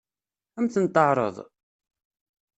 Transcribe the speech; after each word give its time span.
Ad 0.57 0.61
m-ten-teɛṛeḍ? 0.63 1.35